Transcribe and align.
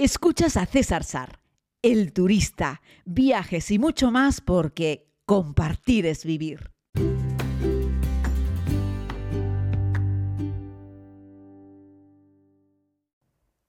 Escuchas 0.00 0.56
a 0.56 0.64
César 0.64 1.02
Sar, 1.02 1.40
el 1.82 2.12
turista, 2.12 2.82
viajes 3.04 3.68
y 3.72 3.80
mucho 3.80 4.12
más 4.12 4.40
porque 4.40 5.08
compartir 5.26 6.06
es 6.06 6.24
vivir. 6.24 6.70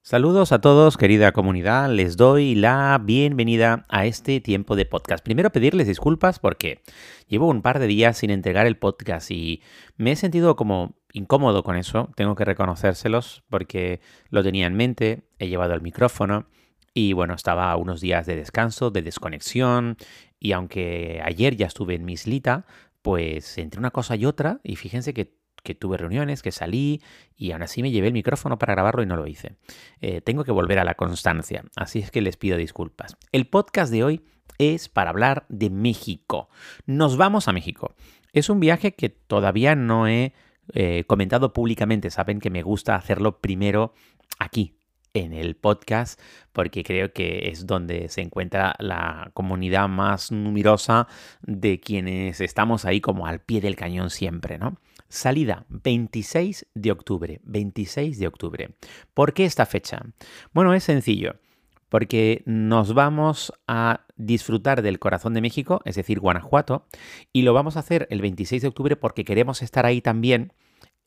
Saludos 0.03 0.51
a 0.51 0.61
todos, 0.61 0.97
querida 0.97 1.31
comunidad. 1.31 1.89
Les 1.89 2.15
doy 2.15 2.53
la 2.53 3.01
bienvenida 3.03 3.87
a 3.89 4.05
este 4.05 4.39
tiempo 4.39 4.75
de 4.75 4.85
podcast. 4.85 5.23
Primero 5.23 5.51
pedirles 5.51 5.87
disculpas 5.87 6.37
porque 6.37 6.83
llevo 7.27 7.47
un 7.47 7.63
par 7.63 7.79
de 7.79 7.87
días 7.87 8.19
sin 8.19 8.29
entregar 8.29 8.67
el 8.67 8.77
podcast 8.77 9.31
y 9.31 9.63
me 9.97 10.11
he 10.11 10.15
sentido 10.15 10.55
como 10.55 10.98
incómodo 11.13 11.63
con 11.63 11.75
eso. 11.75 12.09
Tengo 12.15 12.35
que 12.35 12.45
reconocérselos 12.45 13.43
porque 13.49 14.01
lo 14.29 14.43
tenía 14.43 14.67
en 14.67 14.75
mente, 14.75 15.23
he 15.37 15.47
llevado 15.47 15.73
el 15.73 15.81
micrófono 15.81 16.47
y 16.93 17.13
bueno, 17.13 17.33
estaba 17.33 17.71
a 17.71 17.75
unos 17.75 18.01
días 18.01 18.25
de 18.25 18.35
descanso, 18.35 18.91
de 18.91 19.01
desconexión 19.01 19.97
y 20.39 20.53
aunque 20.53 21.21
ayer 21.23 21.55
ya 21.55 21.67
estuve 21.67 21.95
en 21.95 22.05
mi 22.05 22.13
islita, 22.13 22.65
pues 23.01 23.57
entre 23.57 23.79
una 23.79 23.91
cosa 23.91 24.15
y 24.15 24.25
otra 24.25 24.59
y 24.63 24.75
fíjense 24.75 25.13
que 25.13 25.33
tuve 25.79 25.97
reuniones, 25.97 26.41
que 26.41 26.51
salí 26.51 27.01
y 27.35 27.51
aún 27.51 27.61
así 27.61 27.83
me 27.83 27.91
llevé 27.91 28.07
el 28.07 28.13
micrófono 28.13 28.57
para 28.57 28.73
grabarlo 28.73 29.03
y 29.03 29.05
no 29.05 29.15
lo 29.15 29.27
hice. 29.27 29.55
Eh, 30.01 30.21
tengo 30.21 30.43
que 30.43 30.51
volver 30.51 30.79
a 30.79 30.83
la 30.83 30.95
constancia, 30.95 31.63
así 31.75 31.99
es 31.99 32.09
que 32.09 32.21
les 32.21 32.37
pido 32.37 32.57
disculpas. 32.57 33.17
El 33.31 33.47
podcast 33.47 33.91
de 33.91 34.03
hoy 34.03 34.23
es 34.57 34.89
para 34.89 35.11
hablar 35.11 35.45
de 35.49 35.69
México. 35.69 36.49
Nos 36.85 37.17
vamos 37.17 37.47
a 37.47 37.53
México. 37.53 37.93
Es 38.33 38.49
un 38.49 38.59
viaje 38.59 38.93
que 38.93 39.09
todavía 39.09 39.75
no 39.75 40.07
he 40.07 40.33
eh, 40.73 41.03
comentado 41.07 41.53
públicamente. 41.53 42.09
Saben 42.09 42.39
que 42.39 42.49
me 42.49 42.61
gusta 42.61 42.95
hacerlo 42.95 43.39
primero 43.39 43.93
aquí, 44.39 44.79
en 45.13 45.33
el 45.33 45.55
podcast 45.55 46.19
porque 46.51 46.83
creo 46.83 47.13
que 47.13 47.49
es 47.49 47.65
donde 47.65 48.09
se 48.09 48.21
encuentra 48.21 48.75
la 48.79 49.31
comunidad 49.33 49.87
más 49.87 50.31
numerosa 50.31 51.07
de 51.41 51.79
quienes 51.79 52.41
estamos 52.41 52.85
ahí 52.85 53.01
como 53.01 53.25
al 53.25 53.39
pie 53.39 53.61
del 53.61 53.75
cañón 53.75 54.09
siempre, 54.09 54.57
¿no? 54.57 54.77
Salida 55.07 55.65
26 55.69 56.67
de 56.75 56.91
octubre, 56.91 57.41
26 57.43 58.19
de 58.19 58.27
octubre. 58.27 58.75
¿Por 59.13 59.33
qué 59.33 59.45
esta 59.45 59.65
fecha? 59.65 60.03
Bueno, 60.53 60.73
es 60.75 60.83
sencillo, 60.83 61.37
porque 61.89 62.43
nos 62.45 62.93
vamos 62.93 63.51
a 63.67 64.05
disfrutar 64.17 64.83
del 64.83 64.99
corazón 64.99 65.33
de 65.33 65.41
México, 65.41 65.81
es 65.85 65.95
decir, 65.95 66.19
Guanajuato, 66.19 66.85
y 67.33 67.41
lo 67.41 67.53
vamos 67.53 67.75
a 67.75 67.79
hacer 67.79 68.07
el 68.11 68.21
26 68.21 68.61
de 68.61 68.67
octubre 68.67 68.95
porque 68.95 69.25
queremos 69.25 69.63
estar 69.63 69.87
ahí 69.87 70.01
también 70.01 70.53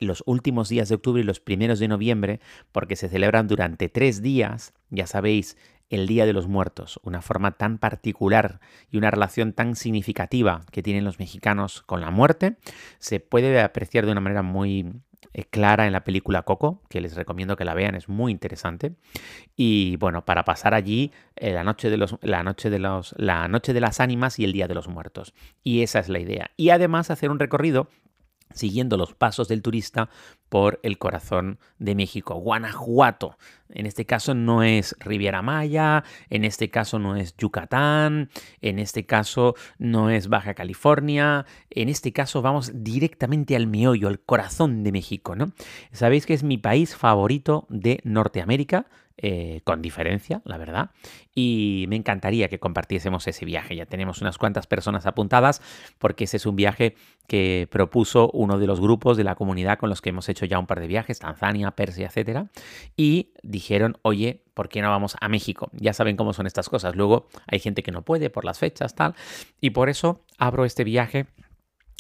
los 0.03 0.23
últimos 0.27 0.69
días 0.69 0.89
de 0.89 0.97
octubre 0.97 1.23
y 1.23 1.25
los 1.25 1.41
primeros 1.41 1.79
de 1.79 1.89
noviembre, 1.89 2.41
porque 2.73 2.97
se 2.97 3.09
celebran 3.09 3.49
durante 3.49 3.89
tres 3.89 4.23
días, 4.23 4.75
ya 4.91 5.07
sabéis, 5.07 5.57
el 5.93 6.07
Día 6.07 6.25
de 6.25 6.33
los 6.33 6.49
Muertos, 6.49 6.99
una 7.03 7.21
forma 7.21 7.53
tan 7.53 7.77
particular 7.77 8.61
y 8.91 8.97
una 8.97 9.11
relación 9.11 9.53
tan 9.53 9.77
significativa 9.77 10.63
que 10.73 10.83
tienen 10.83 11.05
los 11.05 11.19
mexicanos 11.19 11.83
con 11.83 12.01
la 12.01 12.11
muerte, 12.11 12.57
se 12.99 13.21
puede 13.21 13.61
apreciar 13.61 14.07
de 14.07 14.13
una 14.13 14.23
manera 14.23 14.43
muy 14.43 14.87
eh, 15.35 15.45
clara 15.45 15.87
en 15.87 15.93
la 15.93 16.05
película 16.05 16.43
Coco, 16.43 16.83
que 16.91 17.01
les 17.01 17.15
recomiendo 17.15 17.57
que 17.57 17.65
la 17.65 17.75
vean, 17.75 17.95
es 17.95 18.09
muy 18.09 18.33
interesante. 18.33 18.95
Y 19.57 19.97
bueno, 19.97 20.25
para 20.25 20.45
pasar 20.45 20.75
allí 20.75 21.11
eh, 21.37 21.53
la, 21.53 21.65
noche 21.65 21.89
de 21.91 21.97
los, 21.97 22.17
la, 22.23 22.43
noche 22.43 22.69
de 22.71 22.79
los, 22.79 23.15
la 23.19 23.49
noche 23.49 23.73
de 23.73 23.81
las 23.81 24.01
ánimas 24.01 24.39
y 24.39 24.45
el 24.45 24.53
Día 24.53 24.69
de 24.69 24.75
los 24.75 24.89
Muertos. 24.89 25.35
Y 25.63 25.83
esa 25.83 26.01
es 26.01 26.09
la 26.09 26.19
idea. 26.19 26.51
Y 26.57 26.71
además 26.71 27.11
hacer 27.11 27.31
un 27.31 27.39
recorrido 27.39 27.89
siguiendo 28.55 28.97
los 28.97 29.15
pasos 29.15 29.49
del 29.49 29.63
turista 29.63 30.09
por 30.49 30.81
el 30.83 30.99
corazón 30.99 31.59
de 31.79 31.95
México, 31.95 32.35
Guanajuato. 32.35 33.39
En 33.71 33.87
este 33.87 34.05
caso 34.05 34.35
no 34.35 34.63
es 34.63 34.95
Riviera 35.01 35.41
Maya, 35.41 36.05
en 36.29 36.45
este 36.45 36.69
caso 36.69 36.99
no 36.99 37.17
es 37.17 37.35
Yucatán, 37.39 38.29
en 38.61 38.79
este 38.79 39.07
caso 39.07 39.55
no 39.79 40.11
es 40.11 40.29
Baja 40.29 40.55
California, 40.55 41.47
en 41.71 41.89
este 41.89 42.13
caso 42.13 42.43
vamos 42.43 42.71
directamente 42.75 43.57
al 43.57 43.67
meollo, 43.67 44.09
al 44.09 44.21
corazón 44.21 44.85
de 44.85 44.93
México, 44.93 45.35
¿no? 45.35 45.53
Sabéis 45.93 46.27
que 46.27 46.35
es 46.35 46.43
mi 46.43 46.59
país 46.59 46.97
favorito 46.97 47.67
de 47.71 48.01
Norteamérica, 48.05 48.87
eh, 49.17 49.61
con 49.65 49.83
diferencia, 49.83 50.43
la 50.45 50.57
verdad. 50.57 50.91
Y 51.35 51.87
me 51.89 51.97
encantaría 51.97 52.49
que 52.49 52.59
compartiésemos 52.59 53.27
ese 53.27 53.45
viaje. 53.45 53.77
Ya 53.77 53.87
tenemos 53.87 54.21
unas 54.21 54.39
cuantas 54.39 54.67
personas 54.67 55.07
apuntadas 55.07 55.63
porque 55.99 56.25
ese 56.25 56.39
es 56.39 56.47
un 56.47 56.57
viaje 56.57 56.95
que 57.27 57.69
propuso 57.71 58.31
uno 58.33 58.59
de 58.59 58.67
los 58.67 58.81
grupos 58.81 59.17
de 59.17 59.25
la 59.25 59.35
comunidad 59.35 59.79
con 59.79 59.89
los 59.89 60.01
que 60.01 60.11
hemos 60.11 60.29
hecho 60.29 60.45
ya 60.45 60.59
un 60.59 60.67
par 60.67 60.81
de 60.81 60.87
viajes, 60.87 61.19
Tanzania, 61.19 61.71
Persia, 61.73 62.07
etcétera. 62.07 62.49
Y 62.97 63.33
dijeron, 63.43 63.99
oye, 64.03 64.43
¿por 64.55 64.69
qué 64.69 64.83
no 64.83 64.91
vamos 64.91 65.17
a 65.21 65.29
México? 65.29 65.71
Ya 65.73 65.93
saben 65.93 66.17
cómo 66.17 66.33
son 66.33 66.47
estas 66.47 66.69
cosas. 66.69 66.97
Luego 66.97 67.29
hay 67.47 67.61
gente 67.61 67.83
que 67.83 67.93
no 67.93 68.03
puede 68.03 68.31
por 68.31 68.45
las 68.45 68.59
fechas, 68.59 68.95
tal. 68.95 69.15
Y 69.61 69.71
por 69.71 69.89
eso 69.89 70.25
abro 70.39 70.65
este 70.65 70.85
viaje 70.85 71.27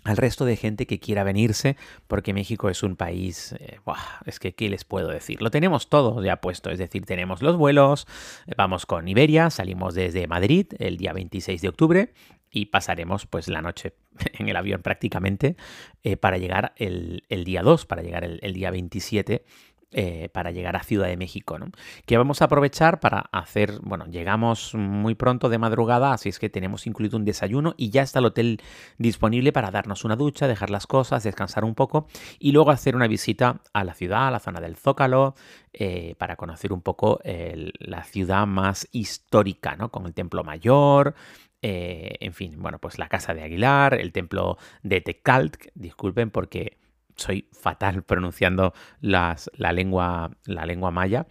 al 0.04 0.16
resto 0.16 0.44
de 0.44 0.56
gente 0.56 0.86
que 0.86 0.98
quiera 0.98 1.24
venirse, 1.24 1.76
porque 2.08 2.34
México 2.34 2.68
es 2.68 2.82
un 2.82 2.96
país, 2.96 3.54
eh, 3.58 3.78
es 4.26 4.38
que, 4.38 4.54
¿qué 4.54 4.68
les 4.68 4.84
puedo 4.84 5.08
decir? 5.08 5.40
Lo 5.42 5.50
tenemos 5.50 5.88
todo 5.88 6.22
ya 6.22 6.40
puesto, 6.40 6.70
es 6.70 6.78
decir, 6.78 7.04
tenemos 7.06 7.42
los 7.42 7.56
vuelos, 7.56 8.06
eh, 8.46 8.52
vamos 8.56 8.86
con 8.86 9.06
Iberia, 9.08 9.50
salimos 9.50 9.94
desde 9.94 10.26
Madrid 10.26 10.66
el 10.78 10.96
día 10.96 11.12
26 11.12 11.62
de 11.62 11.68
octubre 11.68 12.12
y 12.50 12.66
pasaremos 12.66 13.26
pues 13.26 13.48
la 13.48 13.62
noche 13.62 13.94
en 14.38 14.48
el 14.48 14.56
avión 14.56 14.82
prácticamente 14.82 15.56
eh, 16.02 16.16
para 16.16 16.38
llegar 16.38 16.74
el, 16.76 17.22
día 17.44 17.62
2, 17.62 17.86
para 17.86 18.02
llegar 18.02 18.24
el 18.24 18.52
día 18.52 18.70
27 18.70 19.44
eh, 19.92 20.28
para 20.32 20.50
llegar 20.50 20.76
a 20.76 20.82
Ciudad 20.82 21.06
de 21.06 21.16
México, 21.16 21.58
¿no? 21.58 21.66
Que 22.06 22.16
vamos 22.16 22.42
a 22.42 22.47
aprovechar 22.47 23.00
para 23.00 23.20
hacer, 23.32 23.78
bueno, 23.82 24.06
llegamos 24.06 24.75
muy 24.75 25.14
pronto 25.14 25.48
de 25.48 25.58
madrugada, 25.58 26.12
así 26.12 26.28
es 26.28 26.38
que 26.38 26.48
tenemos 26.48 26.86
incluido 26.86 27.16
un 27.16 27.25
desayuno 27.25 27.75
y 27.76 27.91
ya 27.91 28.02
está 28.02 28.19
el 28.19 28.26
hotel 28.26 28.60
disponible 28.98 29.52
para 29.52 29.70
darnos 29.70 30.04
una 30.04 30.16
ducha, 30.16 30.48
dejar 30.48 30.70
las 30.70 30.86
cosas, 30.86 31.22
descansar 31.22 31.64
un 31.64 31.75
poco 31.75 32.06
y 32.38 32.52
luego 32.52 32.70
hacer 32.70 32.97
una 32.97 33.06
visita 33.06 33.60
a 33.72 33.84
la 33.84 33.94
ciudad, 33.94 34.28
a 34.28 34.31
la 34.31 34.41
zona 34.41 34.60
del 34.60 34.76
Zócalo, 34.76 35.34
eh, 35.72 36.14
para 36.19 36.36
conocer 36.36 36.72
un 36.72 36.82
poco 36.82 37.20
la 37.25 38.04
ciudad 38.04 38.47
más 38.47 38.88
histórica, 38.92 39.76
¿no? 39.76 39.91
Con 39.91 40.06
el 40.06 40.14
Templo 40.14 40.44
Mayor, 40.44 41.14
eh, 41.62 42.16
en 42.19 42.34
fin, 42.34 42.60
bueno, 42.60 42.78
pues 42.81 42.98
la 42.98 43.08
casa 43.08 43.34
de 43.34 43.42
Aguilar, 43.42 43.94
el 43.94 44.12
templo 44.12 44.58
de 44.82 45.00
Tecalt, 45.00 45.56
disculpen 45.75 46.31
porque 46.31 46.78
soy 47.16 47.48
fatal 47.52 48.02
pronunciando 48.06 48.72
las, 49.00 49.50
la, 49.56 49.72
lengua, 49.72 50.30
la 50.44 50.66
lengua 50.66 50.90
maya. 50.90 51.26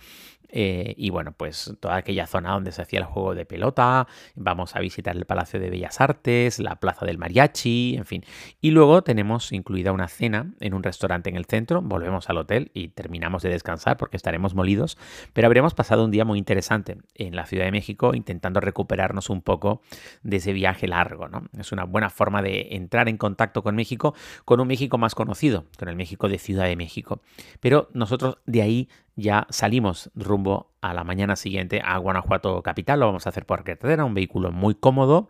Eh, 0.51 0.93
y 0.97 1.09
bueno, 1.09 1.31
pues 1.31 1.73
toda 1.79 1.95
aquella 1.95 2.27
zona 2.27 2.51
donde 2.51 2.71
se 2.71 2.81
hacía 2.81 2.99
el 2.99 3.05
juego 3.05 3.35
de 3.35 3.45
pelota, 3.45 4.07
vamos 4.35 4.75
a 4.75 4.79
visitar 4.79 5.15
el 5.15 5.25
Palacio 5.25 5.59
de 5.59 5.69
Bellas 5.69 6.01
Artes, 6.01 6.59
la 6.59 6.75
Plaza 6.75 7.05
del 7.05 7.17
Mariachi, 7.17 7.95
en 7.97 8.05
fin. 8.05 8.23
Y 8.59 8.71
luego 8.71 9.01
tenemos 9.03 9.51
incluida 9.51 9.91
una 9.91 10.07
cena 10.07 10.53
en 10.59 10.73
un 10.73 10.83
restaurante 10.83 11.29
en 11.29 11.37
el 11.37 11.45
centro, 11.45 11.81
volvemos 11.81 12.29
al 12.29 12.37
hotel 12.37 12.71
y 12.73 12.89
terminamos 12.89 13.43
de 13.43 13.49
descansar 13.49 13.97
porque 13.97 14.17
estaremos 14.17 14.53
molidos, 14.55 14.97
pero 15.33 15.47
habremos 15.47 15.73
pasado 15.73 16.05
un 16.05 16.11
día 16.11 16.25
muy 16.25 16.37
interesante 16.37 16.97
en 17.15 17.35
la 17.35 17.45
Ciudad 17.45 17.65
de 17.65 17.71
México 17.71 18.13
intentando 18.13 18.59
recuperarnos 18.59 19.29
un 19.29 19.41
poco 19.41 19.81
de 20.23 20.37
ese 20.37 20.53
viaje 20.53 20.87
largo, 20.87 21.27
¿no? 21.27 21.43
Es 21.57 21.71
una 21.71 21.85
buena 21.85 22.09
forma 22.09 22.41
de 22.41 22.69
entrar 22.71 23.09
en 23.09 23.17
contacto 23.17 23.63
con 23.63 23.75
México, 23.75 24.13
con 24.45 24.59
un 24.59 24.67
México 24.67 24.97
más 24.97 25.15
conocido, 25.15 25.65
con 25.77 25.87
el 25.87 25.95
México 25.95 26.27
de 26.27 26.37
Ciudad 26.37 26.65
de 26.65 26.75
México. 26.75 27.21
Pero 27.59 27.89
nosotros 27.93 28.37
de 28.45 28.61
ahí 28.61 28.89
ya 29.15 29.47
salimos 29.49 30.11
rumbo 30.15 30.71
a 30.81 30.93
la 30.93 31.03
mañana 31.03 31.35
siguiente 31.35 31.81
a 31.83 31.97
Guanajuato 31.97 32.61
Capital. 32.63 32.99
Lo 32.99 33.05
vamos 33.05 33.25
a 33.25 33.29
hacer 33.29 33.45
por 33.45 33.63
carretera, 33.63 34.03
un 34.03 34.13
vehículo 34.13 34.51
muy 34.51 34.75
cómodo. 34.75 35.29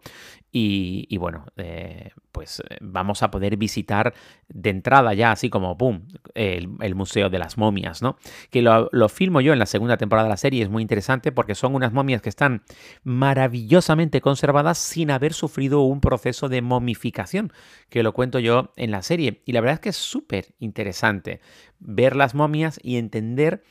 Y, 0.53 1.15
bueno, 1.15 1.45
eh, 1.55 2.11
pues 2.33 2.59
eh, 2.59 2.77
vamos 2.81 3.23
a 3.23 3.31
poder 3.31 3.55
visitar 3.55 4.13
de 4.49 4.69
entrada 4.69 5.13
ya, 5.13 5.31
así 5.31 5.49
como, 5.49 5.77
¡pum!, 5.77 6.01
el, 6.33 6.93
Museo 6.93 7.29
de 7.29 7.39
las 7.39 7.57
Momias, 7.57 8.01
¿no? 8.01 8.17
Que 8.49 8.61
lo, 8.61 8.89
lo, 8.91 9.07
filmo 9.07 9.39
yo 9.39 9.53
en 9.53 9.59
la 9.59 9.65
segunda 9.65 9.95
temporada 9.95 10.25
de 10.27 10.31
la 10.31 10.37
serie, 10.37 10.61
es 10.61 10.69
muy 10.69 10.81
interesante 10.81 11.31
porque 11.31 11.55
son 11.55 11.73
unas 11.73 11.93
momias 11.93 12.21
que 12.21 12.27
están 12.27 12.63
maravillosamente 13.03 14.19
conservadas 14.19 14.77
sin 14.77 15.09
haber 15.09 15.31
sufrido 15.33 15.81
un 15.83 16.01
proceso 16.01 16.49
de 16.49 16.61
momificación, 16.61 17.53
que 17.87 18.03
lo 18.03 18.11
cuento 18.11 18.39
yo 18.39 18.73
en 18.75 18.91
la 18.91 19.03
serie. 19.03 19.41
Y 19.45 19.53
la 19.53 19.61
verdad 19.61 19.75
es 19.75 19.79
que 19.79 19.89
es 19.89 19.97
súper 19.97 20.47
interesante 20.59 21.39
ver 21.79 22.17
las 22.17 22.35
momias 22.35 22.77
y 22.83 22.97
entender 22.97 23.63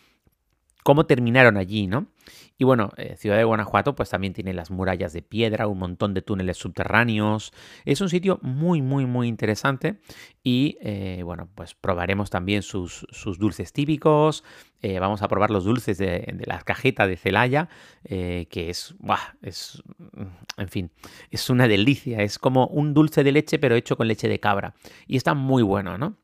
cómo 0.83 1.07
terminaron 1.07 1.57
allí, 1.57 1.87
¿no? 1.87 2.07
Y 2.59 2.65
bueno, 2.65 2.91
eh, 2.99 3.17
Ciudad 3.17 3.39
de 3.39 3.45
Guanajuato 3.45 3.95
pues 3.95 4.11
también 4.11 4.35
tiene 4.35 4.53
las 4.53 4.71
murallas 4.71 5.15
de 5.15 5.23
piedra, 5.23 5.67
un 5.67 5.79
montón 5.79 6.13
de 6.13 6.21
túneles 6.21 6.59
subterráneos. 6.59 7.53
Es 7.87 8.03
un 8.03 8.11
sitio 8.11 8.39
muy, 8.43 8.83
muy, 8.83 9.07
muy 9.07 9.29
interesante 9.29 10.01
y 10.43 10.77
eh, 10.83 11.23
bueno, 11.25 11.49
pues 11.55 11.75
probaremos 11.75 12.29
también 12.29 12.63
sus, 12.63 13.07
dulces 13.39 13.73
típicos. 13.73 14.45
Eh, 14.83 14.99
vamos 14.99 15.23
a 15.23 15.29
probar 15.29 15.51
los 15.51 15.65
dulces 15.65 15.97
de, 15.97 16.39
la 16.45 16.61
cajeta 16.61 17.07
de 17.07 17.17
Celaya, 17.17 17.71
que 18.03 18.47
es, 18.53 18.95
es, 19.43 19.83
en 20.59 20.69
fin, 20.69 20.91
es 21.31 21.49
una 21.49 21.67
delicia. 21.67 22.19
Es 22.23 22.39
como 22.39 22.67
un 22.67 22.93
dulce 22.93 23.25
de 23.25 23.33
leche 23.33 23.59
pero 23.59 23.75
hecho 23.75 23.97
con 23.97 24.07
leche 24.07 24.29
de 24.29 24.39
cabra 24.39 24.75
y 25.07 25.17
está 25.17 25.33
muy 25.33 25.63
bueno, 25.63 25.97
¿no? 25.97 26.19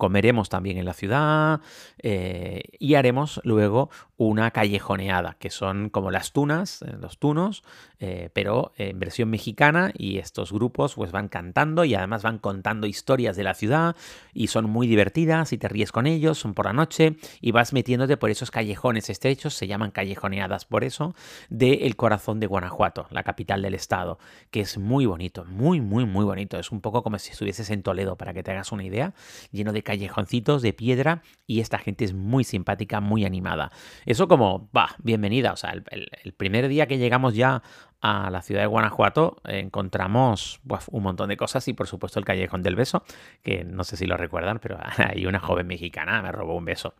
Comeremos 0.00 0.48
también 0.48 0.78
en 0.78 0.86
la 0.86 0.94
ciudad 0.94 1.60
eh, 1.98 2.62
y 2.78 2.94
haremos 2.94 3.38
luego 3.44 3.90
una 4.16 4.50
callejoneada, 4.50 5.36
que 5.38 5.50
son 5.50 5.90
como 5.90 6.10
las 6.10 6.32
tunas, 6.32 6.80
eh, 6.82 6.96
los 6.98 7.18
tunos, 7.18 7.62
eh, 7.98 8.30
pero 8.32 8.72
en 8.78 8.98
versión 8.98 9.28
mexicana 9.28 9.92
y 9.94 10.16
estos 10.16 10.52
grupos 10.52 10.94
pues 10.94 11.12
van 11.12 11.28
cantando 11.28 11.84
y 11.84 11.94
además 11.94 12.22
van 12.22 12.38
contando 12.38 12.86
historias 12.86 13.36
de 13.36 13.44
la 13.44 13.52
ciudad 13.52 13.94
y 14.32 14.46
son 14.46 14.70
muy 14.70 14.86
divertidas 14.86 15.52
y 15.52 15.58
te 15.58 15.68
ríes 15.68 15.92
con 15.92 16.06
ellos, 16.06 16.38
son 16.38 16.54
por 16.54 16.64
la 16.64 16.72
noche 16.72 17.16
y 17.42 17.52
vas 17.52 17.74
metiéndote 17.74 18.16
por 18.16 18.30
esos 18.30 18.50
callejones 18.50 19.10
estrechos, 19.10 19.52
se 19.52 19.66
llaman 19.66 19.90
callejoneadas 19.90 20.64
por 20.64 20.82
eso, 20.82 21.14
de 21.50 21.74
El 21.86 21.96
Corazón 21.96 22.40
de 22.40 22.46
Guanajuato, 22.46 23.06
la 23.10 23.22
capital 23.22 23.60
del 23.60 23.74
estado, 23.74 24.18
que 24.50 24.62
es 24.62 24.78
muy 24.78 25.04
bonito, 25.04 25.44
muy, 25.44 25.82
muy, 25.82 26.06
muy 26.06 26.24
bonito. 26.24 26.58
Es 26.58 26.72
un 26.72 26.80
poco 26.80 27.02
como 27.02 27.18
si 27.18 27.32
estuvieses 27.32 27.68
en 27.68 27.82
Toledo, 27.82 28.16
para 28.16 28.32
que 28.32 28.42
te 28.42 28.50
hagas 28.50 28.72
una 28.72 28.84
idea, 28.84 29.12
lleno 29.52 29.74
de 29.74 29.82
callejoncitos 29.90 30.62
de 30.62 30.72
piedra 30.72 31.22
y 31.48 31.58
esta 31.58 31.76
gente 31.76 32.04
es 32.04 32.14
muy 32.14 32.44
simpática, 32.44 33.00
muy 33.00 33.24
animada. 33.24 33.72
Eso 34.06 34.28
como, 34.28 34.70
va, 34.70 34.94
bienvenida. 35.02 35.52
O 35.52 35.56
sea, 35.56 35.72
el, 35.72 36.32
primer 36.34 36.68
día 36.68 36.86
que 36.86 36.96
llegamos 36.96 37.34
ya 37.34 37.64
a 38.00 38.30
la 38.30 38.40
ciudad 38.40 38.62
de 38.62 38.66
Guanajuato 38.66 39.36
encontramos 39.44 40.60
un 40.90 41.02
montón 41.02 41.28
de 41.28 41.36
cosas 41.36 41.66
y 41.68 41.74
por 41.74 41.86
supuesto 41.86 42.18
el 42.20 42.24
callejón 42.24 42.62
del 42.62 42.76
beso, 42.76 43.02
que 43.42 43.64
no 43.64 43.82
sé 43.82 43.96
si 43.96 44.06
lo 44.06 44.16
recuerdan, 44.16 44.60
pero 44.60 44.78
hay 44.96 45.26
una 45.26 45.40
joven 45.40 45.66
mexicana 45.66 46.22
me 46.22 46.30
robó 46.30 46.56
un 46.56 46.64
beso. 46.64 46.94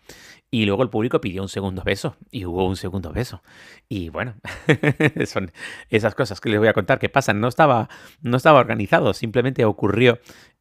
Y 0.51 0.67
luego 0.67 0.83
el 0.83 0.91
público 0.91 1.21
pidió 1.21 1.43
un 1.43 1.49
segundo 1.49 1.85
beso 1.85 2.17
y 2.33 2.45
hubo 2.45 2.67
un 2.67 2.75
segundo 2.75 3.13
beso. 3.13 3.41
Y 3.89 4.09
bueno, 4.09 4.35
son 5.27 5.53
esas 5.91 6.17
cosas 6.17 6.41
que 6.41 6.49
les 6.49 6.59
voy 6.59 6.67
a 6.67 6.73
contar 6.73 6.99
que 6.99 7.09
pasan. 7.09 7.41
No 7.41 7.47
estaba, 7.47 7.89
no 8.21 8.37
estaba 8.37 8.59
organizado, 8.59 9.15
simplemente 9.15 9.65
ocurrió 9.65 10.19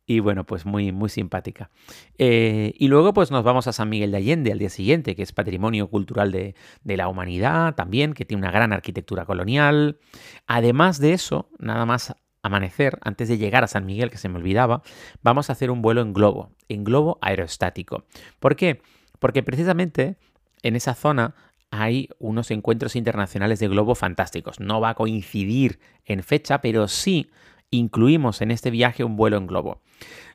y 0.09 0.21
bueno, 0.21 0.44
pues 0.44 0.65
muy, 0.65 0.91
muy 0.91 1.07
simpática. 1.07 1.69
Eh, 2.17 2.73
y 2.79 2.88
luego 2.88 3.13
pues 3.13 3.29
nos 3.29 3.44
vamos 3.44 3.67
a 3.67 3.73
San 3.73 3.89
Miguel 3.89 4.09
de 4.09 4.17
Allende 4.17 4.51
al 4.51 4.57
día 4.57 4.71
siguiente, 4.71 5.15
que 5.15 5.21
es 5.21 5.33
patrimonio 5.33 5.88
cultural 5.88 6.31
de, 6.31 6.56
de, 6.83 6.97
la 6.97 7.07
humanidad 7.07 7.75
también, 7.75 8.15
que 8.15 8.25
tiene 8.25 8.41
una 8.41 8.51
gran 8.51 8.73
arquitectura 8.73 9.27
colonial. 9.27 10.00
Además 10.47 11.00
de 11.00 11.13
eso, 11.13 11.51
nada 11.59 11.85
más 11.85 12.15
amanecer, 12.41 12.97
antes 13.03 13.29
de 13.29 13.38
llegar 13.38 13.63
a 13.63 13.67
San 13.67 13.85
Miguel, 13.85 14.09
que 14.09 14.17
se 14.17 14.29
me 14.29 14.38
olvidaba, 14.38 14.81
vamos 15.21 15.51
a 15.51 15.53
hacer 15.53 15.69
un 15.69 15.83
vuelo 15.83 16.01
en 16.01 16.11
globo, 16.11 16.56
en 16.69 16.83
globo 16.83 17.19
aerostático. 17.21 18.06
¿Por 18.39 18.56
qué? 18.56 18.81
Porque 19.19 19.44
precisamente 19.44 20.17
en 20.63 20.75
esa 20.75 20.95
zona 20.95 21.35
hay 21.69 22.09
unos 22.17 22.50
encuentros 22.50 22.95
internacionales 22.95 23.59
de 23.59 23.67
globo 23.67 23.94
fantásticos. 23.94 24.59
No 24.59 24.81
va 24.81 24.89
a 24.89 24.95
coincidir 24.95 25.79
en 26.06 26.23
fecha, 26.23 26.61
pero 26.61 26.88
sí 26.88 27.29
incluimos 27.71 28.42
en 28.42 28.51
este 28.51 28.71
viaje 28.71 29.04
un 29.04 29.16
vuelo 29.16 29.38
en 29.38 29.48
globo. 29.48 29.81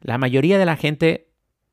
La 0.00 0.19
mayoría 0.19 0.58
de 0.58 0.66
la 0.66 0.76
gente 0.76 1.28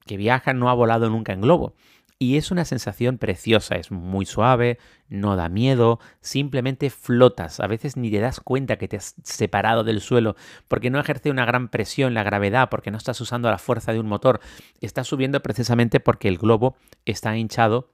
que 0.06 0.18
viaja 0.18 0.54
no 0.54 0.69
ha 0.69 0.74
volado 0.74 1.10
nunca 1.10 1.34
en 1.34 1.42
globo. 1.42 1.75
Y 2.18 2.38
es 2.38 2.52
una 2.52 2.66
sensación 2.66 3.18
preciosa, 3.18 3.78
es 3.78 3.90
muy 3.90 4.28
suave, 4.28 4.78
no 5.10 5.36
da 5.36 5.50
miedo, 5.50 6.00
simplemente 6.19 6.92
flotas, 6.92 7.60
a 7.60 7.66
veces 7.66 7.98
ni 7.98 8.12
te 8.12 8.19
das 8.19 8.40
cuenta 8.40 8.78
que 8.78 8.88
te 8.88 8.98
has 8.98 9.16
separado 9.24 9.84
del 9.84 10.02
suelo 10.02 10.36
porque 10.68 10.92
no 10.92 11.00
ejerce 11.00 11.31
una 11.31 11.46
gran 11.46 11.69
presión 11.69 12.13
la 12.13 12.22
gravedad, 12.22 12.69
porque 12.69 12.92
no 12.92 13.00
estás 13.00 13.19
usando 13.22 13.50
la 13.50 13.58
fuerza 13.58 13.92
de 13.92 14.00
un 14.00 14.06
motor, 14.06 14.40
estás 14.81 15.08
subiendo 15.08 15.42
precisamente 15.42 16.00
porque 16.00 16.28
el 16.28 16.38
globo 16.38 16.75
está 17.06 17.36
hinchado 17.36 17.92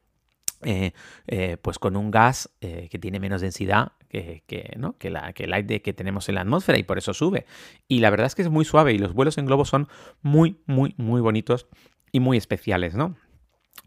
eh, 0.63 0.93
eh, 1.27 1.57
pues 1.61 1.77
con 1.77 1.95
un 1.95 2.09
gas 2.09 2.49
eh, 2.61 2.87
que 2.89 2.97
tiene 2.97 3.19
menos 3.19 3.41
densidad 3.41 3.91
que, 4.09 4.73
¿no? 4.77 4.97
que, 4.97 5.11
la, 5.11 5.33
que 5.33 5.43
el 5.43 5.53
aire 5.53 5.83
que 5.83 5.93
tenemos 5.93 6.27
en 6.27 6.35
la 6.35 6.41
atmósfera 6.41 6.79
y 6.79 6.83
por 6.83 6.97
eso 6.97 7.13
sube. 7.13 7.45
Y 7.87 7.99
la 7.99 8.09
verdad 8.09 8.25
es 8.25 8.33
que 8.33 8.41
es 8.41 8.49
muy 8.49 8.65
suave 8.65 8.93
y 8.93 8.97
los 8.97 9.13
vuelos 9.13 9.37
en 9.37 9.45
globo 9.45 9.65
son 9.65 9.87
muy, 10.21 10.57
muy, 10.65 10.95
muy 10.97 11.21
bonitos 11.21 11.67
y 12.11 12.19
muy 12.19 12.37
especiales, 12.37 12.95
¿no? 12.95 13.15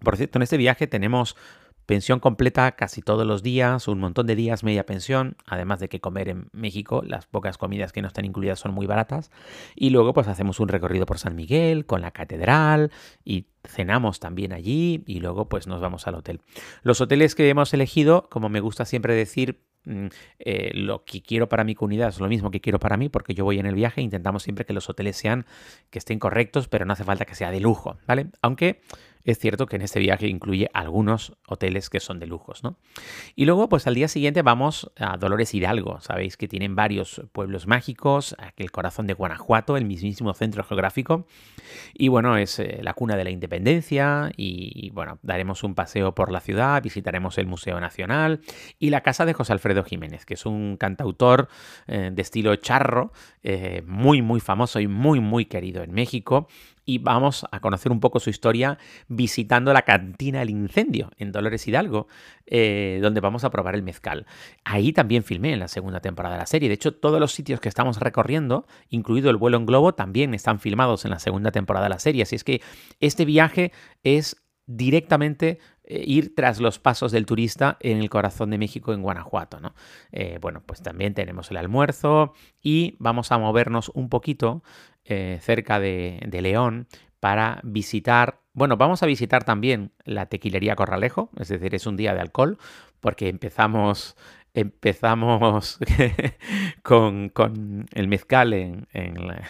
Por 0.04 0.16
cierto, 0.16 0.38
en 0.38 0.42
este 0.42 0.56
viaje 0.56 0.86
tenemos 0.86 1.36
Pensión 1.90 2.20
completa 2.20 2.70
casi 2.76 3.02
todos 3.02 3.26
los 3.26 3.42
días, 3.42 3.88
un 3.88 3.98
montón 3.98 4.28
de 4.28 4.36
días 4.36 4.62
media 4.62 4.86
pensión, 4.86 5.34
además 5.44 5.80
de 5.80 5.88
que 5.88 5.98
comer 5.98 6.28
en 6.28 6.48
México, 6.52 7.02
las 7.04 7.26
pocas 7.26 7.58
comidas 7.58 7.90
que 7.90 8.00
no 8.00 8.06
están 8.06 8.24
incluidas 8.24 8.60
son 8.60 8.72
muy 8.72 8.86
baratas. 8.86 9.32
Y 9.74 9.90
luego 9.90 10.14
pues 10.14 10.28
hacemos 10.28 10.60
un 10.60 10.68
recorrido 10.68 11.04
por 11.04 11.18
San 11.18 11.34
Miguel, 11.34 11.86
con 11.86 12.00
la 12.00 12.12
catedral 12.12 12.92
y 13.24 13.46
cenamos 13.64 14.20
también 14.20 14.52
allí 14.52 15.02
y 15.04 15.18
luego 15.18 15.48
pues 15.48 15.66
nos 15.66 15.80
vamos 15.80 16.06
al 16.06 16.14
hotel. 16.14 16.42
Los 16.84 17.00
hoteles 17.00 17.34
que 17.34 17.48
hemos 17.48 17.74
elegido, 17.74 18.28
como 18.30 18.48
me 18.48 18.60
gusta 18.60 18.84
siempre 18.84 19.16
decir, 19.16 19.64
mm, 19.84 20.06
eh, 20.38 20.70
lo 20.74 21.04
que 21.04 21.22
quiero 21.22 21.48
para 21.48 21.64
mi 21.64 21.74
comunidad 21.74 22.10
es 22.10 22.20
lo 22.20 22.28
mismo 22.28 22.52
que 22.52 22.60
quiero 22.60 22.78
para 22.78 22.96
mí 22.98 23.08
porque 23.08 23.34
yo 23.34 23.44
voy 23.44 23.58
en 23.58 23.66
el 23.66 23.74
viaje 23.74 24.00
intentamos 24.00 24.44
siempre 24.44 24.64
que 24.64 24.74
los 24.74 24.88
hoteles 24.88 25.16
sean 25.16 25.44
que 25.90 25.98
estén 25.98 26.20
correctos 26.20 26.68
pero 26.68 26.84
no 26.84 26.92
hace 26.92 27.02
falta 27.02 27.24
que 27.24 27.34
sea 27.34 27.50
de 27.50 27.60
lujo 27.60 27.96
vale 28.06 28.26
aunque 28.42 28.82
es 29.24 29.38
cierto 29.38 29.66
que 29.66 29.76
en 29.76 29.82
este 29.82 30.00
viaje 30.00 30.26
incluye 30.28 30.68
algunos 30.72 31.36
hoteles 31.46 31.90
que 31.90 32.00
son 32.00 32.18
de 32.18 32.26
lujos, 32.26 32.62
¿no? 32.62 32.76
Y 33.36 33.44
luego, 33.44 33.68
pues 33.68 33.86
al 33.86 33.94
día 33.94 34.08
siguiente 34.08 34.42
vamos 34.42 34.90
a 34.96 35.16
Dolores 35.16 35.54
Hidalgo. 35.54 36.00
Sabéis 36.00 36.36
que 36.36 36.48
tienen 36.48 36.74
varios 36.74 37.22
pueblos 37.32 37.66
mágicos, 37.66 38.34
aquel 38.38 38.70
corazón 38.70 39.06
de 39.06 39.14
Guanajuato, 39.14 39.76
el 39.76 39.84
mismísimo 39.84 40.32
centro 40.34 40.64
geográfico. 40.64 41.26
Y 41.94 42.08
bueno, 42.08 42.36
es 42.36 42.58
eh, 42.58 42.80
la 42.82 42.94
cuna 42.94 43.16
de 43.16 43.24
la 43.24 43.30
independencia. 43.30 44.30
Y, 44.36 44.90
bueno, 44.90 45.18
daremos 45.22 45.62
un 45.64 45.74
paseo 45.74 46.14
por 46.14 46.32
la 46.32 46.40
ciudad, 46.40 46.82
visitaremos 46.82 47.38
el 47.38 47.46
Museo 47.46 47.80
Nacional 47.80 48.40
y 48.78 48.90
la 48.90 49.02
casa 49.02 49.26
de 49.26 49.34
José 49.34 49.52
Alfredo 49.52 49.84
Jiménez, 49.84 50.24
que 50.24 50.34
es 50.34 50.46
un 50.46 50.76
cantautor 50.76 51.48
eh, 51.86 52.10
de 52.12 52.22
estilo 52.22 52.54
charro, 52.56 53.12
eh, 53.42 53.82
muy, 53.86 54.22
muy 54.22 54.40
famoso 54.40 54.80
y 54.80 54.88
muy, 54.88 55.20
muy 55.20 55.44
querido 55.44 55.82
en 55.82 55.92
México 55.92 56.48
y 56.84 56.98
vamos 56.98 57.46
a 57.50 57.60
conocer 57.60 57.92
un 57.92 58.00
poco 58.00 58.20
su 58.20 58.30
historia 58.30 58.78
visitando 59.08 59.72
la 59.72 59.82
cantina 59.82 60.42
El 60.42 60.50
Incendio 60.50 61.10
en 61.16 61.32
Dolores 61.32 61.66
Hidalgo, 61.66 62.08
eh, 62.46 62.98
donde 63.02 63.20
vamos 63.20 63.44
a 63.44 63.50
probar 63.50 63.74
el 63.74 63.82
mezcal. 63.82 64.26
Ahí 64.64 64.92
también 64.92 65.22
filmé 65.22 65.52
en 65.52 65.60
la 65.60 65.68
segunda 65.68 66.00
temporada 66.00 66.36
de 66.36 66.40
la 66.40 66.46
serie. 66.46 66.68
De 66.68 66.74
hecho, 66.74 66.94
todos 66.94 67.20
los 67.20 67.32
sitios 67.32 67.60
que 67.60 67.68
estamos 67.68 68.00
recorriendo, 68.00 68.66
incluido 68.88 69.30
el 69.30 69.36
vuelo 69.36 69.56
en 69.56 69.66
globo, 69.66 69.94
también 69.94 70.34
están 70.34 70.60
filmados 70.60 71.04
en 71.04 71.10
la 71.10 71.18
segunda 71.18 71.50
temporada 71.50 71.84
de 71.84 71.90
la 71.90 71.98
serie. 71.98 72.22
Así 72.22 72.36
es 72.36 72.44
que 72.44 72.62
este 73.00 73.24
viaje 73.24 73.72
es 74.02 74.42
directamente 74.66 75.58
ir 75.90 76.34
tras 76.34 76.60
los 76.60 76.78
pasos 76.78 77.12
del 77.12 77.26
turista 77.26 77.76
en 77.80 77.98
el 77.98 78.10
corazón 78.10 78.50
de 78.50 78.58
México, 78.58 78.92
en 78.92 79.02
Guanajuato. 79.02 79.60
¿no? 79.60 79.74
Eh, 80.12 80.38
bueno, 80.40 80.62
pues 80.64 80.82
también 80.82 81.14
tenemos 81.14 81.50
el 81.50 81.56
almuerzo 81.56 82.32
y 82.62 82.96
vamos 82.98 83.32
a 83.32 83.38
movernos 83.38 83.90
un 83.94 84.08
poquito 84.08 84.62
eh, 85.04 85.38
cerca 85.42 85.80
de, 85.80 86.20
León 86.30 86.86
para 87.18 87.60
visitar, 87.64 88.40
bueno, 88.52 88.76
vamos 88.76 89.02
a 89.02 89.06
visitar 89.06 89.44
también 89.44 89.92
la 90.04 90.26
tequilería 90.26 90.76
Corralejo, 90.76 91.30
es 91.38 91.48
decir, 91.48 91.74
es 91.74 91.86
un 91.86 91.96
día 91.96 92.14
de 92.14 92.20
alcohol, 92.20 92.58
porque 93.00 93.28
empezamos 93.28 94.16
empezamos 94.54 95.78
con, 96.82 97.32
el 97.92 98.08
mezcal 98.08 98.52
en, 98.52 98.86
la, 98.92 99.42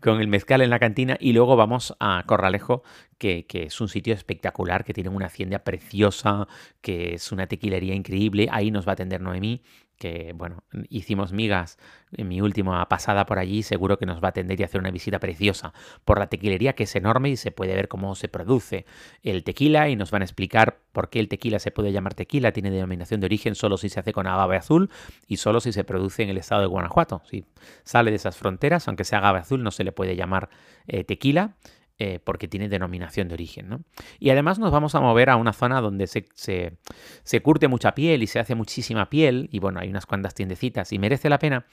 con 0.00 0.20
el 0.20 0.28
mezcal 0.28 0.62
en 0.62 0.70
la 0.70 0.78
cantina 0.78 1.16
y 1.20 1.32
luego 1.32 1.56
vamos 1.56 1.96
a 2.00 2.24
Corralejo 2.26 2.82
que, 3.18 3.46
que, 3.46 3.64
es 3.64 3.80
un 3.80 3.88
sitio 3.88 4.14
espectacular 4.14 4.84
que 4.84 4.94
tiene 4.94 5.10
una 5.10 5.26
hacienda 5.26 5.60
preciosa 5.60 6.48
que 6.80 7.14
es 7.14 7.32
una 7.32 7.46
tequilería 7.46 7.94
increíble. 7.94 8.48
Ahí 8.50 8.70
nos 8.70 8.86
va 8.86 8.92
a 8.92 8.94
atender 8.94 9.20
Noemí 9.20 9.62
que 9.98 10.32
bueno, 10.34 10.62
hicimos 10.88 11.32
migas 11.32 11.78
en 12.12 12.28
mi 12.28 12.40
última 12.40 12.88
pasada 12.88 13.26
por 13.26 13.38
allí, 13.38 13.62
seguro 13.62 13.98
que 13.98 14.06
nos 14.06 14.22
va 14.22 14.28
a 14.28 14.30
atender 14.30 14.58
y 14.60 14.62
hacer 14.62 14.80
una 14.80 14.90
visita 14.90 15.18
preciosa 15.18 15.74
por 16.04 16.18
la 16.18 16.28
tequilería 16.28 16.74
que 16.74 16.84
es 16.84 16.96
enorme 16.96 17.30
y 17.30 17.36
se 17.36 17.50
puede 17.50 17.74
ver 17.74 17.88
cómo 17.88 18.14
se 18.14 18.28
produce 18.28 18.86
el 19.22 19.44
tequila 19.44 19.88
y 19.88 19.96
nos 19.96 20.10
van 20.10 20.22
a 20.22 20.24
explicar 20.24 20.78
por 20.92 21.10
qué 21.10 21.20
el 21.20 21.28
tequila 21.28 21.58
se 21.58 21.70
puede 21.70 21.92
llamar 21.92 22.14
tequila, 22.14 22.52
tiene 22.52 22.70
denominación 22.70 23.20
de 23.20 23.26
origen 23.26 23.54
solo 23.54 23.76
si 23.76 23.88
se 23.88 24.00
hace 24.00 24.12
con 24.12 24.26
agave 24.26 24.56
azul 24.56 24.90
y 25.26 25.36
solo 25.38 25.60
si 25.60 25.72
se 25.72 25.84
produce 25.84 26.22
en 26.22 26.30
el 26.30 26.38
estado 26.38 26.62
de 26.62 26.68
Guanajuato. 26.68 27.22
Si 27.28 27.44
sale 27.82 28.10
de 28.10 28.16
esas 28.16 28.36
fronteras, 28.36 28.88
aunque 28.88 29.04
sea 29.04 29.18
agave 29.18 29.40
azul, 29.40 29.62
no 29.62 29.70
se 29.70 29.84
le 29.84 29.92
puede 29.92 30.16
llamar 30.16 30.48
eh, 30.86 31.04
tequila 31.04 31.56
eh, 32.00 32.20
porque 32.22 32.46
tiene 32.46 32.68
denominación 32.68 33.26
de 33.26 33.34
origen. 33.34 33.68
¿no? 33.68 33.80
Y 34.20 34.30
además 34.30 34.60
nos 34.60 34.70
vamos 34.70 34.94
a 34.94 35.00
mover 35.00 35.30
a 35.30 35.36
una 35.36 35.52
zona 35.52 35.80
donde 35.80 36.06
se, 36.06 36.26
se, 36.34 37.40
curte 37.40 37.66
mucha 37.66 37.94
piel 37.94 38.22
y 38.22 38.28
se 38.28 38.38
hace 38.38 38.54
muchísima 38.54 39.10
piel, 39.10 39.48
y 39.50 39.58
bueno, 39.58 39.80
hay 39.80 39.88
unas 39.88 40.06
cuantas 40.06 40.34
tiendecitas 40.34 40.92
y 40.92 40.98
merece 41.00 41.28
la 41.28 41.40
pena 41.40 41.66